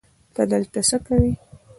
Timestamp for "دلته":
0.51-0.79